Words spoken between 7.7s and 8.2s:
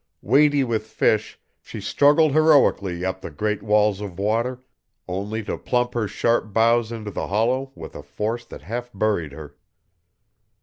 with a